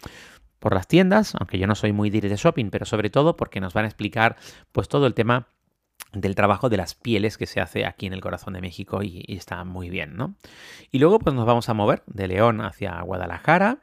por 0.58 0.74
las 0.74 0.88
tiendas, 0.88 1.36
aunque 1.36 1.60
yo 1.60 1.68
no 1.68 1.76
soy 1.76 1.92
muy 1.92 2.10
de 2.10 2.36
shopping, 2.36 2.72
pero 2.72 2.86
sobre 2.86 3.12
todo 3.12 3.38
porque 3.38 3.60
nos 3.60 3.76
van 3.76 3.86
a 3.86 3.88
explicar 3.88 4.36
pues 4.72 4.88
todo 4.88 5.06
el 5.06 5.14
tema 5.14 5.48
del 6.12 6.34
trabajo 6.34 6.70
de 6.70 6.78
las 6.78 6.96
pieles 6.96 7.38
que 7.38 7.46
se 7.46 7.62
hace 7.62 7.86
aquí 7.86 8.08
en 8.08 8.14
el 8.14 8.22
corazón 8.22 8.54
de 8.54 8.62
México 8.62 9.04
y, 9.04 9.24
y, 9.28 9.36
está 9.36 9.64
muy 9.64 9.92
bien, 9.92 10.16
¿no? 10.16 10.34
Y 10.92 10.98
luego 10.98 11.20
pues 11.20 11.36
nos 11.36 11.46
vamos 11.46 11.70
a 11.70 11.76
mover 11.76 12.02
de 12.08 12.28
León 12.28 12.62
hacia 12.62 13.00
Guadalajara 13.02 13.80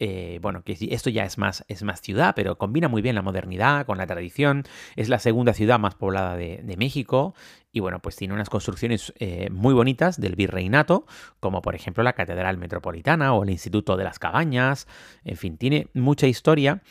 eh, 0.00 0.38
bueno, 0.42 0.62
que 0.64 0.76
esto 0.90 1.08
ya 1.10 1.24
es 1.24 1.38
más, 1.38 1.64
es 1.68 1.82
más 1.84 2.00
ciudad, 2.00 2.34
pero 2.34 2.58
combina 2.58 2.88
muy 2.88 3.00
bien 3.00 3.14
la 3.14 3.22
modernidad 3.22 3.86
con 3.86 3.98
la 3.98 4.06
tradición. 4.06 4.64
Es 4.96 5.08
la 5.08 5.18
segunda 5.18 5.54
ciudad 5.54 5.78
más 5.78 5.94
poblada 5.94 6.36
de, 6.36 6.74
México 6.76 7.34
y 7.70 7.78
bueno, 7.78 8.00
pues 8.00 8.16
tiene 8.16 8.34
unas 8.34 8.50
construcciones 8.50 9.12
eh, 9.20 9.48
muy 9.50 9.74
bonitas 9.74 10.20
del 10.20 10.34
virreinato, 10.34 11.06
como 11.38 11.62
por 11.62 11.76
ejemplo 11.76 12.02
la 12.02 12.14
Catedral 12.14 12.58
Metropolitana 12.58 13.32
o 13.32 13.44
el 13.44 13.50
Instituto 13.50 13.96
de 13.96 14.04
las 14.04 14.18
Cabañas. 14.18 14.88
En 15.24 15.36
fin, 15.36 15.56
tiene 15.56 15.86
mucha 15.94 16.26
historia 16.26 16.82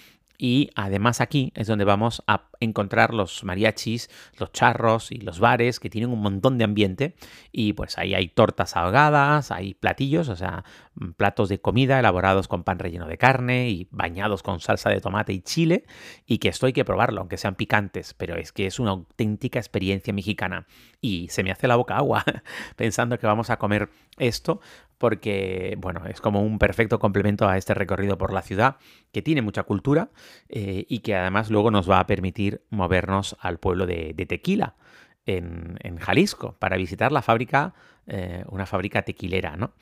Y 0.45 0.71
además 0.75 1.21
aquí 1.21 1.53
es 1.55 1.67
donde 1.67 1.85
vamos 1.85 2.21
a 2.27 2.49
encontrar 2.59 3.13
los 3.13 3.45
mariachis, 3.45 4.09
los 4.37 4.51
charros 4.51 5.09
y 5.13 5.19
los 5.19 5.39
bares 5.39 5.79
que 5.79 5.89
tienen 5.89 6.09
un 6.09 6.19
montón 6.19 6.57
de 6.57 6.65
ambiente. 6.65 7.15
Y 7.53 7.71
pues 7.71 7.97
ahí 7.97 8.13
hay 8.13 8.27
tortas 8.27 8.75
ahogadas, 8.75 9.51
hay 9.51 9.73
platillos, 9.73 10.27
o 10.27 10.35
sea, 10.35 10.65
mm, 10.95 11.11
platos 11.11 11.47
de 11.47 11.61
comida 11.61 11.97
elaborados 11.97 12.49
con 12.49 12.65
pan 12.65 12.77
relleno 12.77 13.07
de 13.07 13.17
carne 13.17 13.69
y 13.69 13.87
bañados 13.89 14.43
con 14.43 14.59
salsa 14.59 14.89
de 14.89 14.99
tomate 14.99 15.31
y 15.31 15.39
chile. 15.39 15.85
Y 16.25 16.39
que 16.39 16.49
esto 16.49 16.65
hay 16.65 16.73
que 16.73 16.83
probarlo, 16.83 17.21
aunque 17.21 17.37
sean 17.37 17.55
picantes, 17.55 18.13
pero 18.13 18.35
es 18.35 18.51
que 18.51 18.65
es 18.65 18.79
una 18.79 18.91
auténtica 18.91 19.59
experiencia 19.59 20.13
mexicana. 20.13 20.67
Y 20.99 21.29
se 21.29 21.43
me 21.43 21.51
hace 21.51 21.69
la 21.69 21.77
boca 21.77 21.95
agua 21.95 22.25
pensando 22.75 23.17
que 23.17 23.27
vamos 23.27 23.49
a 23.49 23.55
comer 23.55 23.91
esto 24.17 24.59
porque, 25.03 25.75
bueno, 25.79 26.05
es 26.05 26.21
como 26.21 26.41
un 26.41 26.57
perfecto 26.57 26.97
complemento 26.97 27.45
a 27.45 27.57
este 27.57 27.73
recorrido 27.73 28.17
por 28.17 28.31
la 28.31 28.41
ciudad, 28.41 28.77
que 29.11 29.21
tiene 29.21 29.41
mucha 29.41 29.63
cultura 29.63 30.11
eh, 30.47 30.85
y 30.87 30.99
que 30.99 31.13
además 31.13 31.49
luego 31.49 31.71
nos 31.71 31.89
va 31.89 31.99
a 31.99 32.07
permitir 32.07 32.61
movernos 32.69 33.35
al 33.41 33.57
pueblo 33.59 33.85
de, 33.85 34.13
Tequila, 34.25 34.75
en, 35.25 35.97
Jalisco, 35.99 36.55
para 36.57 36.77
visitar 36.77 37.11
la 37.11 37.21
fábrica, 37.21 37.73
eh, 38.07 38.45
una 38.47 38.65
fábrica 38.65 39.01
tequilera, 39.01 39.57
¿no? 39.57 39.73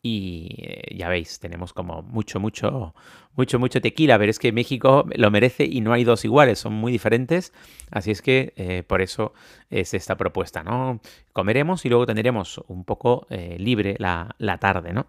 Y 0.00 0.54
eh, 0.58 0.96
ya 0.96 1.08
veis, 1.08 1.40
tenemos 1.40 1.72
como 1.72 2.02
mucho, 2.02 2.38
mucho, 2.38 2.94
mucho, 3.34 3.58
mucho 3.58 3.80
tequila, 3.80 4.18
pero 4.18 4.30
es 4.30 4.38
que 4.38 4.52
México 4.52 5.04
lo 5.16 5.30
merece 5.30 5.64
y 5.64 5.80
no 5.80 5.92
hay 5.92 6.04
dos 6.04 6.24
iguales, 6.24 6.60
son 6.60 6.74
muy 6.74 6.92
diferentes. 6.92 7.52
Así 7.90 8.10
es 8.12 8.22
que 8.22 8.52
eh, 8.56 8.84
por 8.86 9.02
eso 9.02 9.32
es 9.70 9.94
esta 9.94 10.16
propuesta, 10.16 10.62
¿no? 10.62 11.00
Comeremos 11.32 11.84
y 11.84 11.88
luego 11.88 12.06
tendremos 12.06 12.60
un 12.68 12.84
poco 12.84 13.26
eh, 13.30 13.56
libre 13.58 13.96
la, 13.98 14.34
la 14.38 14.58
tarde, 14.58 14.92
¿no? 14.92 15.06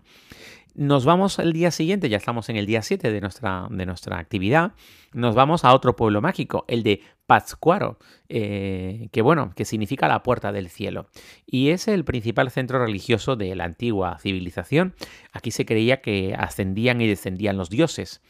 Nos 0.75 1.05
vamos 1.05 1.39
el 1.39 1.53
día 1.53 1.71
siguiente, 1.71 2.09
ya 2.09 2.17
estamos 2.17 2.49
en 2.49 2.55
el 2.55 2.65
día 2.65 2.81
7 2.81 3.11
de 3.11 3.21
nuestra, 3.21 3.67
de 3.69 3.85
nuestra 3.85 4.19
actividad, 4.19 4.73
nos 5.13 5.35
vamos 5.35 5.65
a 5.65 5.73
otro 5.73 5.95
pueblo 5.95 6.21
mágico, 6.21 6.65
el 6.67 6.83
de 6.83 7.01
Pátzcuaro, 7.25 7.99
eh, 8.27 9.09
que 9.11 9.21
bueno, 9.21 9.51
que 9.55 9.65
significa 9.65 10.07
la 10.07 10.23
puerta 10.23 10.51
del 10.51 10.69
cielo. 10.69 11.07
Y 11.45 11.69
es 11.69 11.87
el 11.87 12.03
principal 12.03 12.49
centro 12.49 12.83
religioso 12.83 13.35
de 13.35 13.55
la 13.55 13.65
antigua 13.65 14.17
civilización. 14.19 14.95
Aquí 15.31 15.51
se 15.51 15.65
creía 15.65 16.01
que 16.01 16.35
ascendían 16.37 17.01
y 17.01 17.07
descendían 17.07 17.57
los 17.57 17.69
dioses. 17.69 18.21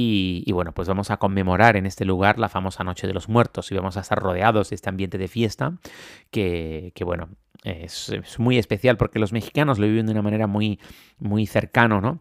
Y, 0.00 0.50
bueno, 0.52 0.72
pues 0.72 0.86
vamos 0.86 1.10
a 1.10 1.16
conmemorar 1.16 1.76
en 1.76 1.84
este 1.84 2.04
lugar 2.04 2.38
la 2.38 2.48
famosa 2.48 2.84
Noche 2.84 3.08
de 3.08 3.14
los 3.14 3.28
Muertos 3.28 3.72
y 3.72 3.74
vamos 3.74 3.96
a 3.96 4.00
estar 4.00 4.18
rodeados 4.18 4.70
de 4.70 4.76
este 4.76 4.88
ambiente 4.88 5.18
de 5.18 5.26
fiesta 5.26 5.76
que 6.30 6.92
bueno, 7.04 7.30
es, 7.64 8.12
muy 8.38 8.58
especial 8.58 8.96
porque 8.96 9.18
los 9.18 9.32
mexicanos 9.32 9.78
lo 9.78 9.86
viven 9.86 10.06
de 10.06 10.12
una 10.12 10.22
manera 10.22 10.46
muy, 10.46 10.78
muy 11.18 11.46
cercano, 11.46 12.00
¿no? 12.00 12.20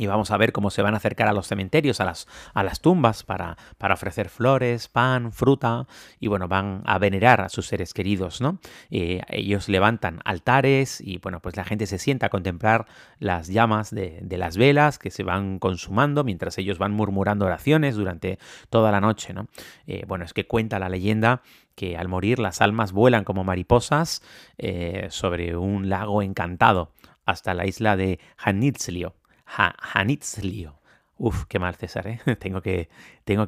Y 0.00 0.06
vamos 0.06 0.30
a 0.30 0.38
ver 0.38 0.52
cómo 0.52 0.70
se 0.70 0.80
van 0.80 0.94
a 0.94 0.96
acercar 0.96 1.28
a 1.28 1.34
los 1.34 1.46
cementerios, 1.46 2.00
a 2.00 2.06
las, 2.06 2.26
a 2.54 2.62
las 2.62 2.80
tumbas, 2.80 3.22
para, 3.22 3.58
para, 3.76 3.92
ofrecer 3.92 4.30
flores, 4.30 4.88
pan, 4.88 5.30
fruta, 5.30 5.86
y 6.18 6.28
bueno, 6.28 6.48
van 6.48 6.80
a 6.86 6.98
venerar 6.98 7.42
a 7.42 7.50
sus 7.50 7.66
seres 7.66 7.92
queridos, 7.92 8.40
¿no? 8.40 8.60
Eh, 8.90 9.20
ellos 9.28 9.68
levantan 9.68 10.20
altares 10.24 11.02
y 11.02 11.18
bueno, 11.18 11.40
pues 11.40 11.58
la 11.58 11.64
gente 11.64 11.84
se 11.84 11.98
sienta 11.98 12.26
a 12.26 12.28
contemplar 12.30 12.86
las 13.18 13.48
llamas 13.48 13.90
de, 13.90 14.24
las 14.38 14.56
velas 14.56 14.98
que 14.98 15.10
se 15.10 15.22
van 15.22 15.58
consumando 15.58 16.24
mientras 16.24 16.56
ellos 16.56 16.78
van 16.78 16.92
murmurando 16.92 17.44
oraciones 17.44 17.94
durante 17.94 18.38
toda 18.70 18.90
la 18.92 19.02
noche, 19.02 19.34
¿no? 19.34 19.48
Eh, 19.86 20.04
bueno, 20.08 20.24
es 20.24 20.32
que 20.32 20.46
cuenta 20.46 20.78
la 20.78 20.88
leyenda 20.88 21.42
que 21.74 21.98
al 21.98 22.08
morir 22.08 22.38
las 22.38 22.62
almas 22.62 22.92
vuelan 22.92 23.24
como 23.24 23.44
mariposas 23.44 24.22
eh, 24.56 25.08
sobre 25.10 25.58
un 25.58 25.90
lago 25.90 26.22
encantado 26.22 26.94
hasta 27.26 27.52
la 27.52 27.66
isla 27.66 27.98
de 27.98 28.18
Janitzlio. 28.38 29.19
Janitzlio. 29.50 30.80
Uf, 31.22 31.44
qué 31.48 31.58
mal 31.58 31.74
César, 31.74 32.06
¿eh? 32.06 32.18
tengo, 32.38 32.62
que, 32.62 32.88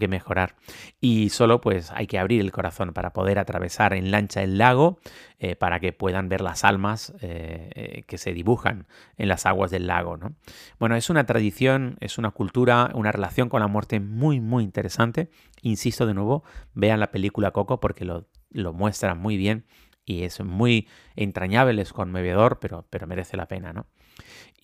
mejorar. 0.06 0.56
Y 1.00 1.30
solo 1.30 1.62
pues 1.62 1.90
hay 1.90 2.06
que 2.06 2.18
abrir 2.18 2.42
el 2.42 2.52
corazón 2.52 2.92
para 2.92 3.14
poder 3.14 3.38
atravesar 3.38 3.94
en 3.94 4.10
lancha 4.10 4.42
el 4.42 4.58
lago 4.58 4.98
eh, 5.38 5.56
para 5.56 5.80
que 5.80 5.94
puedan 5.94 6.28
ver 6.28 6.42
las 6.42 6.64
almas 6.64 7.14
eh, 7.22 8.04
que 8.06 8.18
se 8.18 8.34
dibujan 8.34 8.86
en 9.16 9.28
las 9.28 9.46
aguas 9.46 9.70
del 9.70 9.86
lago. 9.86 10.18
¿no? 10.18 10.34
Bueno, 10.78 10.96
es 10.96 11.08
una 11.08 11.24
tradición, 11.24 11.96
es 12.00 12.18
una 12.18 12.30
cultura, 12.30 12.90
una 12.92 13.10
relación 13.10 13.48
con 13.48 13.60
la 13.60 13.68
muerte 13.68 14.00
muy, 14.00 14.38
muy 14.38 14.64
interesante. 14.64 15.30
Insisto 15.62 16.04
de 16.04 16.12
nuevo, 16.12 16.44
vean 16.74 17.00
la 17.00 17.10
película 17.10 17.52
Coco 17.52 17.80
porque 17.80 18.04
lo, 18.04 18.28
lo 18.50 18.74
muestra 18.74 19.14
muy 19.14 19.38
bien 19.38 19.64
y 20.04 20.24
es 20.24 20.40
muy 20.44 20.88
entrañable, 21.16 21.80
es 21.80 21.94
conmovedor, 21.94 22.58
pero, 22.58 22.86
pero 22.90 23.06
merece 23.06 23.36
la 23.36 23.48
pena, 23.48 23.72
¿no? 23.72 23.86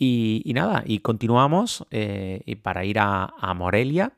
Y, 0.00 0.52
nada, 0.54 0.84
y 0.86 1.00
continuamos 1.00 1.84
eh, 1.90 2.56
para 2.62 2.84
ir 2.84 2.98
a, 3.00 3.32
Morelia, 3.56 4.12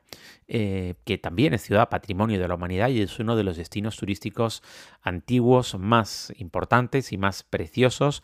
eh, 0.47 0.93
que 1.05 1.17
también 1.17 1.55
es 1.55 1.63
ciudad 1.63 1.89
patrimonio 1.89 2.39
de 2.39 2.47
la 2.47 2.53
humanidad 2.53 2.89
y 2.89 3.01
es 3.01 3.17
uno 3.17 3.35
de 3.35 3.43
los 3.43 3.57
destinos 3.57 3.97
turísticos 3.97 4.61
antiguos 5.01 5.73
más 5.79 6.33
importantes 6.37 7.11
y 7.11 7.17
más 7.17 7.41
preciosos 7.41 8.21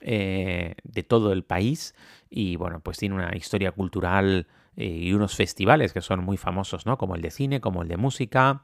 eh, 0.00 0.76
de 0.84 1.02
todo 1.02 1.32
el 1.32 1.42
país. 1.42 1.96
Y 2.30 2.54
bueno, 2.54 2.78
pues 2.78 2.98
tiene 2.98 3.16
una 3.16 3.36
historia 3.36 3.72
cultural 3.72 4.46
y 4.76 5.12
unos 5.12 5.34
festivales 5.34 5.92
que 5.92 6.00
son 6.00 6.24
muy 6.24 6.36
famosos, 6.36 6.86
¿no? 6.86 6.96
Como 6.96 7.16
el 7.16 7.22
de 7.22 7.32
cine, 7.32 7.60
como 7.60 7.82
el 7.82 7.88
de 7.88 7.96
música. 7.96 8.62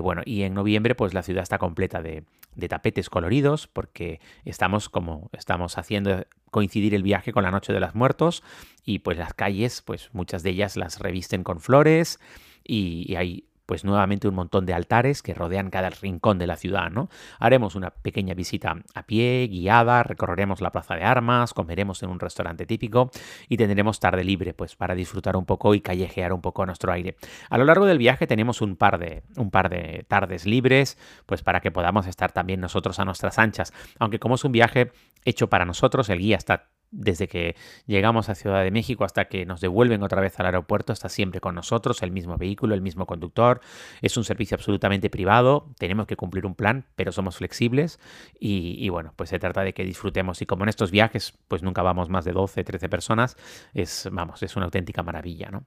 bueno, 0.00 0.22
y 0.24 0.42
en 0.42 0.54
noviembre, 0.54 0.94
pues 0.94 1.12
la 1.12 1.24
ciudad 1.24 1.42
está 1.42 1.58
completa 1.58 2.00
de, 2.00 2.22
de 2.54 2.68
tapetes 2.68 3.10
coloridos, 3.10 3.66
porque 3.66 4.20
estamos 4.44 4.88
como 4.88 5.30
estamos 5.32 5.78
haciendo 5.78 6.26
coincidir 6.50 6.94
el 6.94 7.02
viaje 7.02 7.32
con 7.32 7.42
la 7.42 7.50
Noche 7.50 7.72
de 7.72 7.80
los 7.80 7.94
Muertos 7.94 8.42
y 8.84 9.00
pues 9.00 9.18
las 9.18 9.34
calles, 9.34 9.82
pues 9.82 10.10
muchas 10.12 10.42
de 10.42 10.50
ellas 10.50 10.76
las 10.76 11.00
revisten 11.00 11.42
con 11.42 11.60
flores 11.60 12.20
y, 12.62 13.04
y 13.10 13.16
hay 13.16 13.44
pues 13.66 13.84
nuevamente 13.84 14.28
un 14.28 14.34
montón 14.34 14.66
de 14.66 14.74
altares 14.74 15.22
que 15.22 15.34
rodean 15.34 15.70
cada 15.70 15.90
rincón 15.90 16.38
de 16.38 16.46
la 16.46 16.56
ciudad, 16.56 16.90
¿no? 16.90 17.08
Haremos 17.38 17.74
una 17.74 17.90
pequeña 17.90 18.34
visita 18.34 18.76
a 18.94 19.02
pie, 19.04 19.48
guiada, 19.48 20.02
recorreremos 20.02 20.60
la 20.60 20.70
plaza 20.70 20.94
de 20.94 21.04
armas, 21.04 21.54
comeremos 21.54 22.02
en 22.02 22.10
un 22.10 22.20
restaurante 22.20 22.66
típico 22.66 23.10
y 23.48 23.56
tendremos 23.56 24.00
tarde 24.00 24.24
libre, 24.24 24.54
pues 24.54 24.76
para 24.76 24.94
disfrutar 24.94 25.36
un 25.36 25.46
poco 25.46 25.74
y 25.74 25.80
callejear 25.80 26.32
un 26.32 26.40
poco 26.40 26.66
nuestro 26.66 26.92
aire. 26.92 27.16
A 27.50 27.58
lo 27.58 27.64
largo 27.64 27.86
del 27.86 27.98
viaje 27.98 28.26
tenemos 28.26 28.60
un 28.60 28.76
par 28.76 28.98
de, 28.98 29.22
un 29.36 29.50
par 29.50 29.68
de 29.68 30.04
tardes 30.08 30.46
libres, 30.46 30.98
pues 31.26 31.42
para 31.42 31.60
que 31.60 31.70
podamos 31.70 32.06
estar 32.06 32.32
también 32.32 32.60
nosotros 32.60 32.98
a 32.98 33.04
nuestras 33.04 33.38
anchas. 33.38 33.72
Aunque 33.98 34.18
como 34.18 34.34
es 34.34 34.44
un 34.44 34.52
viaje 34.52 34.92
hecho 35.24 35.48
para 35.48 35.64
nosotros, 35.64 36.08
el 36.10 36.18
guía 36.18 36.36
está 36.36 36.68
desde 36.94 37.28
que 37.28 37.56
llegamos 37.86 38.28
a 38.28 38.34
Ciudad 38.34 38.62
de 38.62 38.70
México 38.70 39.04
hasta 39.04 39.26
que 39.26 39.44
nos 39.44 39.60
devuelven 39.60 40.02
otra 40.02 40.20
vez 40.20 40.38
al 40.40 40.46
aeropuerto, 40.46 40.92
está 40.92 41.08
siempre 41.08 41.40
con 41.40 41.54
nosotros, 41.54 42.02
el 42.02 42.12
mismo 42.12 42.36
vehículo, 42.36 42.74
el 42.74 42.80
mismo 42.80 43.06
conductor. 43.06 43.60
Es 44.00 44.16
un 44.16 44.24
servicio 44.24 44.54
absolutamente 44.56 45.10
privado, 45.10 45.68
tenemos 45.78 46.06
que 46.06 46.16
cumplir 46.16 46.46
un 46.46 46.54
plan, 46.54 46.86
pero 46.96 47.12
somos 47.12 47.36
flexibles 47.36 47.98
y, 48.38 48.88
bueno, 48.88 49.12
pues 49.16 49.30
se 49.30 49.38
trata 49.38 49.62
de 49.62 49.74
que 49.74 49.84
disfrutemos. 49.84 50.40
Y 50.42 50.46
como 50.46 50.64
en 50.64 50.68
estos 50.68 50.90
viajes, 50.90 51.34
pues 51.48 51.62
nunca 51.62 51.82
vamos 51.82 52.08
más 52.08 52.24
de 52.24 52.32
12, 52.32 52.64
13 52.64 52.88
personas, 52.88 53.36
es, 53.74 54.08
vamos, 54.12 54.42
es 54.42 54.56
una 54.56 54.66
auténtica 54.66 55.02
maravilla, 55.02 55.50
¿no? 55.50 55.64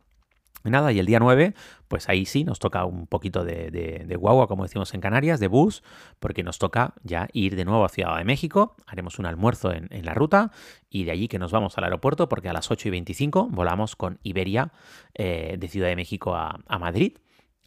Nada, 0.64 0.92
y 0.92 1.00
el 1.00 1.06
día 1.06 1.20
9, 1.20 1.54
pues 1.88 2.10
ahí 2.10 2.26
sí 2.26 2.44
nos 2.44 2.60
toca 2.60 2.86
un 2.86 3.08
poquito 3.08 3.44
de, 3.44 4.16
guagua, 4.20 4.48
como 4.48 4.64
decimos 4.64 4.94
en 4.94 5.02
Canarias, 5.02 5.40
de 5.40 5.48
bus, 5.48 5.84
porque 6.20 6.44
nos 6.44 6.60
toca 6.60 6.94
ya 7.04 7.28
ir 7.34 7.56
de 7.56 7.66
nuevo 7.66 7.86
a 7.86 7.90
Ciudad 7.90 8.18
de 8.18 8.24
México. 8.24 8.76
Haremos 8.86 9.20
un 9.20 9.26
almuerzo 9.26 9.72
en, 9.74 9.88
la 10.06 10.14
ruta 10.14 10.52
y 10.90 11.06
de 11.06 11.12
allí 11.12 11.28
que 11.28 11.40
nos 11.40 11.52
vamos 11.52 11.78
al 11.78 11.86
aeropuerto, 11.86 12.28
porque 12.30 12.50
a 12.50 12.54
las 12.54 12.72
8 12.72 12.88
y 12.88 12.92
25 12.92 13.50
volamos 13.50 13.96
con 13.96 14.20
Iberia 14.24 14.72
eh, 15.14 15.56
de 15.58 15.68
Ciudad 15.68 15.88
de 15.88 15.96
México 15.96 16.36
a, 16.36 16.60
a 16.68 16.80
Madrid. 16.80 17.18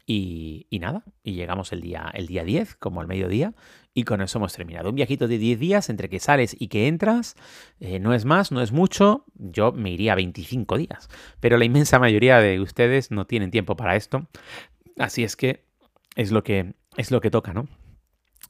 Y, 0.07 0.67
nada, 0.81 1.05
y 1.23 1.35
llegamos 1.35 1.73
el 1.73 1.81
día, 1.81 2.11
el 2.15 2.27
día 2.27 2.45
10, 2.45 2.75
como 2.77 3.01
al 3.01 3.07
mediodía, 3.07 3.55
y 3.95 4.05
con 4.05 4.21
eso 4.21 4.39
hemos 4.39 4.53
terminado. 4.53 4.89
Un 4.89 4.97
viajito 4.97 5.29
de 5.29 5.39
10 5.39 5.59
días 5.61 5.89
entre 5.89 6.09
que 6.09 6.19
sales 6.19 6.57
y 6.59 6.69
que 6.69 6.89
entras, 6.89 7.37
eh, 7.79 8.01
no 8.01 8.13
es 8.13 8.25
más, 8.25 8.51
no 8.51 8.61
es 8.61 8.73
mucho, 8.73 9.25
yo 9.35 9.73
me 9.73 9.91
iría 9.91 10.15
25 10.15 10.79
días, 10.79 11.09
pero 11.39 11.59
la 11.59 11.65
inmensa 11.65 11.99
mayoría 11.99 12.39
de 12.39 12.61
ustedes 12.61 13.11
no 13.11 13.27
tienen 13.27 13.51
tiempo 13.51 13.77
para 13.77 13.97
esto, 13.97 14.29
así 14.99 15.23
es 15.23 15.37
que 15.37 15.65
es 16.17 16.33
lo 16.33 16.43
que, 16.43 16.75
es 16.97 17.11
lo 17.11 17.21
que 17.21 17.31
toca, 17.31 17.53
¿no? 17.53 17.69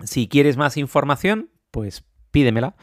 Si 0.04 0.28
quieres 0.28 0.56
más 0.56 0.76
información, 0.76 1.50
pues 1.70 2.04
pídemela 2.30 2.76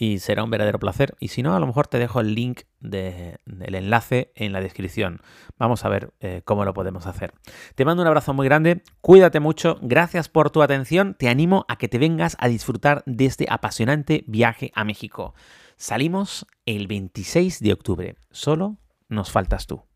y 0.00 0.18
será 0.18 0.42
un 0.42 0.50
verdadero 0.50 0.78
placer. 0.78 1.14
Y 1.20 1.28
si 1.28 1.42
no, 1.42 1.54
a 1.54 1.60
lo 1.60 1.66
mejor 1.66 1.86
te 1.86 1.98
dejo 1.98 2.20
el 2.20 2.34
link 2.34 2.62
del 2.80 3.36
enlace 3.54 4.32
en 4.34 4.54
la 4.54 4.62
descripción. 4.62 5.20
Vamos 5.58 5.84
a 5.84 5.90
ver 5.90 6.14
eh, 6.20 6.40
cómo 6.46 6.64
lo 6.64 6.72
podemos 6.72 7.06
hacer. 7.06 7.34
Te 7.74 7.84
mando 7.84 8.00
un 8.00 8.08
abrazo 8.08 8.32
muy 8.32 8.46
grande, 8.46 8.82
cuídate 9.02 9.40
mucho, 9.40 9.78
gracias 9.82 10.30
por 10.30 10.48
tu 10.48 10.62
atención, 10.62 11.14
te 11.18 11.28
animo 11.28 11.66
a 11.68 11.76
que 11.76 11.88
te 11.88 11.98
vengas 11.98 12.38
a 12.40 12.48
disfrutar 12.48 13.02
de 13.04 13.26
este 13.26 13.46
apasionante 13.50 14.24
viaje 14.26 14.72
a 14.74 14.84
México. 14.84 15.34
Salimos 15.76 16.46
el 16.64 16.86
26 16.86 17.60
de 17.60 17.72
octubre, 17.74 18.16
solo 18.30 18.78
nos 19.10 19.30
faltas 19.30 19.66
tú. 19.66 19.89